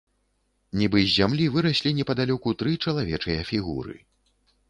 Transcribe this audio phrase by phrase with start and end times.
[0.79, 3.95] Нібы з зямлі выраслі непадалёку тры чалавечыя фігуры.